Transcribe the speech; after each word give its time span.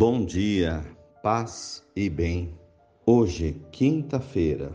Bom 0.00 0.24
dia, 0.24 0.80
paz 1.24 1.84
e 1.96 2.08
bem. 2.08 2.56
Hoje, 3.04 3.60
quinta-feira, 3.72 4.70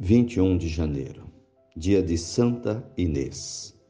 21 0.00 0.58
de 0.58 0.66
janeiro, 0.66 1.30
dia 1.76 2.02
de 2.02 2.18
Santa 2.18 2.84
Inês. 2.96 3.80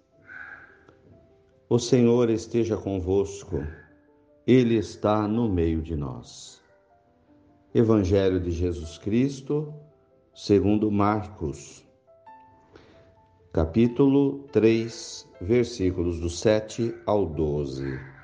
O 1.70 1.78
Senhor 1.78 2.28
esteja 2.28 2.76
convosco, 2.76 3.66
Ele 4.46 4.74
está 4.74 5.26
no 5.26 5.48
meio 5.48 5.80
de 5.80 5.96
nós. 5.96 6.62
Evangelho 7.74 8.38
de 8.38 8.50
Jesus 8.50 8.98
Cristo, 8.98 9.72
segundo 10.34 10.90
Marcos, 10.90 11.82
capítulo 13.54 14.40
3, 14.52 15.26
versículos 15.40 16.20
do 16.20 16.28
7 16.28 16.94
ao 17.06 17.24
12. 17.24 18.15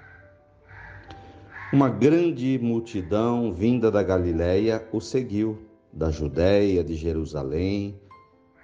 Uma 1.73 1.89
grande 1.89 2.59
multidão 2.59 3.51
vinda 3.51 3.91
da 3.91 4.03
Galiléia 4.03 4.87
o 4.93 5.01
seguiu, 5.01 5.59
da 5.91 6.11
Judéia, 6.11 6.85
de 6.85 6.95
Jerusalém, 6.95 7.98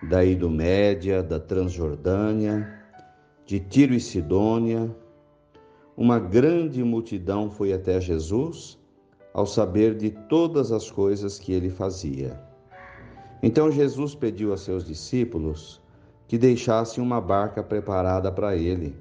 da 0.02 0.22
Idumédia, 0.22 1.22
da 1.22 1.40
Transjordânia, 1.40 2.70
de 3.46 3.60
Tiro 3.60 3.94
e 3.94 4.00
Sidônia. 4.00 4.94
Uma 5.96 6.18
grande 6.18 6.84
multidão 6.84 7.50
foi 7.50 7.72
até 7.72 7.98
Jesus 7.98 8.78
ao 9.32 9.46
saber 9.46 9.94
de 9.94 10.10
todas 10.10 10.70
as 10.70 10.90
coisas 10.90 11.38
que 11.38 11.50
ele 11.50 11.70
fazia. 11.70 12.38
Então 13.42 13.72
Jesus 13.72 14.14
pediu 14.14 14.52
a 14.52 14.58
seus 14.58 14.84
discípulos 14.84 15.80
que 16.26 16.36
deixassem 16.36 17.02
uma 17.02 17.22
barca 17.22 17.62
preparada 17.62 18.30
para 18.30 18.54
ele, 18.54 18.94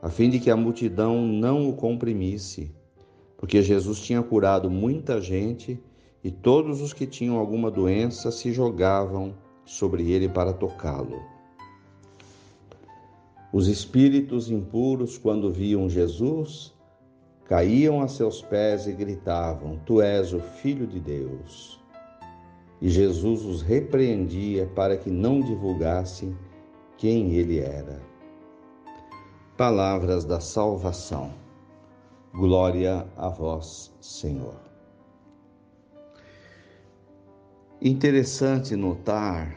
a 0.00 0.08
fim 0.08 0.30
de 0.30 0.38
que 0.38 0.48
a 0.48 0.56
multidão 0.56 1.26
não 1.26 1.68
o 1.68 1.72
comprimisse 1.72 2.72
porque 3.42 3.60
Jesus 3.60 3.98
tinha 3.98 4.22
curado 4.22 4.70
muita 4.70 5.20
gente 5.20 5.76
e 6.22 6.30
todos 6.30 6.80
os 6.80 6.92
que 6.92 7.08
tinham 7.08 7.38
alguma 7.38 7.72
doença 7.72 8.30
se 8.30 8.52
jogavam 8.52 9.34
sobre 9.64 10.12
ele 10.12 10.28
para 10.28 10.52
tocá-lo. 10.52 11.20
Os 13.52 13.66
espíritos 13.66 14.48
impuros, 14.48 15.18
quando 15.18 15.52
viam 15.52 15.90
Jesus, 15.90 16.72
caíam 17.44 18.00
a 18.00 18.06
seus 18.06 18.40
pés 18.40 18.86
e 18.86 18.92
gritavam: 18.92 19.80
Tu 19.84 20.00
és 20.00 20.32
o 20.32 20.38
Filho 20.38 20.86
de 20.86 21.00
Deus. 21.00 21.80
E 22.80 22.88
Jesus 22.88 23.44
os 23.44 23.60
repreendia 23.60 24.70
para 24.72 24.96
que 24.96 25.10
não 25.10 25.40
divulgassem 25.40 26.32
quem 26.96 27.32
ele 27.32 27.58
era. 27.58 28.00
Palavras 29.56 30.24
da 30.24 30.38
salvação. 30.38 31.41
Glória 32.34 33.06
a 33.16 33.28
vós, 33.28 33.94
Senhor. 34.00 34.58
Interessante 37.80 38.74
notar 38.74 39.54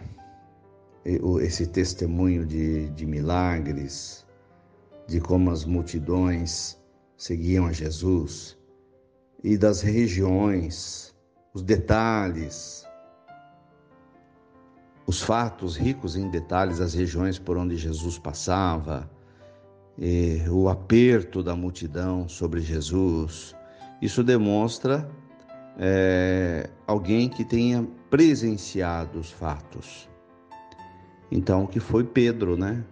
esse 1.41 1.67
testemunho 1.67 2.45
de, 2.45 2.89
de 2.89 3.05
milagres, 3.05 4.25
de 5.07 5.21
como 5.21 5.51
as 5.51 5.63
multidões 5.63 6.77
seguiam 7.15 7.65
a 7.65 7.71
Jesus 7.71 8.57
e 9.41 9.57
das 9.57 9.81
regiões, 9.81 11.15
os 11.53 11.61
detalhes, 11.61 12.85
os 15.07 15.21
fatos 15.21 15.77
ricos 15.77 16.15
em 16.15 16.29
detalhes, 16.29 16.81
as 16.81 16.93
regiões 16.93 17.39
por 17.39 17.55
onde 17.55 17.77
Jesus 17.77 18.17
passava, 18.17 19.09
o 20.49 20.67
aperto 20.67 21.41
da 21.41 21.55
multidão 21.55 22.27
sobre 22.27 22.61
Jesus, 22.61 23.55
isso 24.01 24.23
demonstra 24.23 25.09
é, 25.77 26.69
alguém 26.85 27.29
que 27.29 27.43
tenha 27.43 27.87
presenciado 28.09 29.19
os 29.19 29.31
fatos. 29.31 30.09
Então, 31.31 31.65
que 31.65 31.79
foi 31.79 32.03
Pedro, 32.03 32.57
né? 32.57 32.83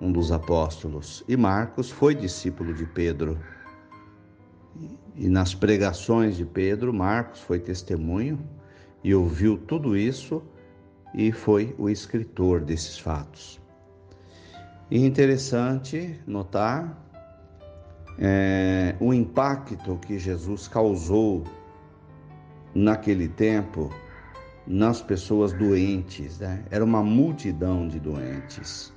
Um 0.00 0.12
dos 0.12 0.32
apóstolos. 0.32 1.24
E 1.28 1.36
Marcos 1.36 1.90
foi 1.90 2.14
discípulo 2.14 2.74
de 2.74 2.84
Pedro. 2.84 3.38
E 5.14 5.28
nas 5.28 5.54
pregações 5.54 6.36
de 6.36 6.44
Pedro, 6.44 6.92
Marcos 6.92 7.40
foi 7.40 7.58
testemunho 7.58 8.38
e 9.02 9.14
ouviu 9.14 9.56
tudo 9.56 9.96
isso 9.96 10.42
e 11.14 11.32
foi 11.32 11.74
o 11.78 11.88
escritor 11.88 12.60
desses 12.60 12.98
fatos. 12.98 13.58
E 14.90 15.04
interessante 15.04 16.20
notar 16.26 16.96
é, 18.18 18.94
o 19.00 19.12
impacto 19.12 19.98
que 19.98 20.18
Jesus 20.18 20.68
causou 20.68 21.44
naquele 22.74 23.28
tempo 23.28 23.90
nas 24.66 25.02
pessoas 25.02 25.52
doentes. 25.52 26.38
Né? 26.38 26.64
Era 26.70 26.84
uma 26.84 27.02
multidão 27.02 27.88
de 27.88 27.98
doentes 27.98 28.92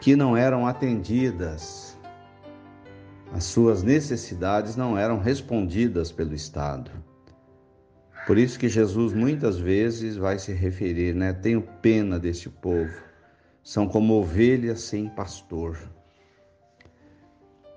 que 0.00 0.14
não 0.14 0.36
eram 0.36 0.66
atendidas, 0.66 1.98
as 3.32 3.44
suas 3.44 3.82
necessidades 3.82 4.76
não 4.76 4.98
eram 4.98 5.18
respondidas 5.18 6.12
pelo 6.12 6.34
Estado. 6.34 6.90
Por 8.26 8.38
isso 8.38 8.58
que 8.58 8.68
Jesus 8.68 9.12
muitas 9.12 9.58
vezes 9.58 10.16
vai 10.16 10.38
se 10.38 10.52
referir, 10.52 11.14
né? 11.14 11.32
Tenho 11.32 11.62
pena 11.82 12.18
desse 12.18 12.48
povo 12.48 12.92
são 13.64 13.88
como 13.88 14.20
ovelhas 14.20 14.82
sem 14.82 15.08
pastor. 15.08 15.78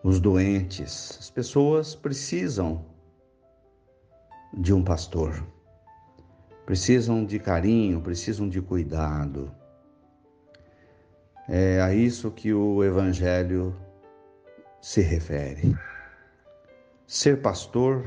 Os 0.04 0.20
doentes, 0.20 1.18
as 1.18 1.30
pessoas 1.30 1.96
precisam 1.96 2.86
de 4.54 4.74
um 4.74 4.84
pastor, 4.84 5.42
precisam 6.66 7.26
de 7.26 7.40
carinho, 7.40 8.02
precisam 8.02 8.50
de 8.50 8.62
cuidado. 8.62 9.50
É 11.48 11.80
a 11.82 11.94
isso 11.94 12.30
que 12.32 12.54
o 12.54 12.84
Evangelho 12.84 13.74
se 14.82 15.02
refere. 15.02 15.74
Ser 17.08 17.42
pastor 17.42 18.06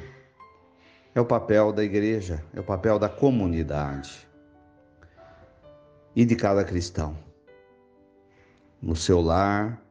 é 1.15 1.21
o 1.21 1.25
papel 1.25 1.73
da 1.73 1.83
igreja, 1.83 2.45
é 2.53 2.61
o 2.61 2.65
papel 2.65 2.99
da 2.99 3.09
comunidade 3.09 4.29
e 6.15 6.27
de 6.27 6.37
cada 6.37 6.63
cristão 6.63 7.30
no 8.83 8.97
seu 8.97 9.21
lar, 9.21 9.83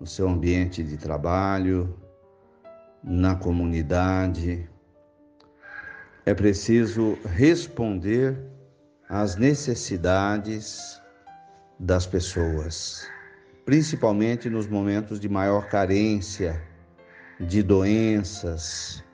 no 0.00 0.06
seu 0.06 0.28
ambiente 0.28 0.82
de 0.82 0.96
trabalho, 0.96 1.98
na 3.02 3.34
comunidade. 3.34 4.68
É 6.24 6.32
preciso 6.32 7.18
responder 7.24 8.38
às 9.08 9.36
necessidades 9.36 11.00
das 11.78 12.06
pessoas, 12.06 13.06
principalmente 13.64 14.48
nos 14.48 14.66
momentos 14.66 15.20
de 15.20 15.28
maior 15.28 15.68
carência, 15.68 16.62
de 17.38 17.62
doenças, 17.62 19.04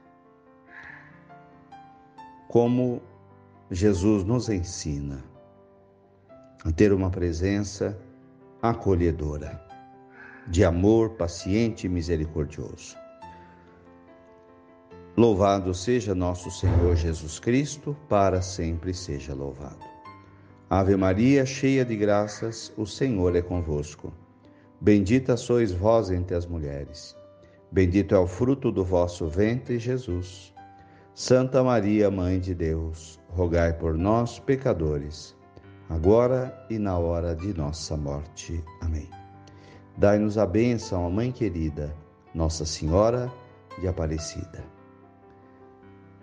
como 2.49 3.03
Jesus 3.71 4.25
nos 4.25 4.49
ensina 4.49 5.25
a 6.65 6.71
ter 6.71 6.93
uma 6.93 7.11
presença 7.11 7.97
acolhedora, 8.63 9.59
de 10.47 10.65
amor 10.65 11.11
paciente 11.11 11.87
e 11.87 11.89
misericordioso. 11.89 12.97
Louvado 15.17 15.75
seja 15.75 16.15
nosso 16.15 16.51
Senhor 16.51 16.95
Jesus 16.95 17.39
Cristo, 17.39 17.97
para 18.09 18.43
sempre 18.43 18.93
seja 18.93 19.35
louvado. 19.35 19.85
Ave 20.69 20.95
Maria, 20.97 21.45
cheia 21.47 21.85
de 21.85 21.97
graças, 21.97 22.73
o 22.77 22.87
Senhor 22.87 23.35
é 23.35 23.43
convosco. 23.43 24.13
Bendita 24.81 25.37
sois 25.37 25.73
vós 25.73 26.11
entre 26.11 26.37
as 26.37 26.47
mulheres. 26.47 27.17
Bendito 27.73 28.15
é 28.15 28.19
o 28.19 28.27
fruto 28.27 28.71
do 28.71 28.85
vosso 28.85 29.27
ventre, 29.27 29.79
Jesus. 29.79 30.55
Santa 31.15 31.63
Maria, 31.63 32.11
Mãe 32.11 32.39
de 32.39 32.55
Deus, 32.55 33.19
rogai 33.31 33.73
por 33.73 33.95
nós, 33.95 34.39
pecadores 34.39 35.35
agora 35.91 36.65
e 36.71 36.79
na 36.79 36.97
hora 36.97 37.35
de 37.35 37.53
nossa 37.53 37.97
morte. 37.97 38.65
Amém. 38.81 39.09
Dai-nos 39.99 40.39
a 40.39 40.47
bênção, 40.47 41.11
Mãe 41.11 41.33
querida, 41.33 41.95
Nossa 42.33 42.65
Senhora 42.65 43.31
de 43.79 43.89
Aparecida. 43.89 44.65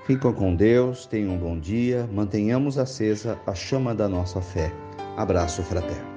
Fiquem 0.05 0.33
com 0.33 0.55
Deus, 0.55 1.05
tenham 1.05 1.33
um 1.33 1.37
bom 1.37 1.59
dia, 1.59 2.09
mantenhamos 2.11 2.77
acesa 2.77 3.37
a 3.45 3.53
chama 3.53 3.93
da 3.93 4.07
nossa 4.07 4.41
fé. 4.41 4.71
Abraço 5.17 5.61
fraterno. 5.61 6.16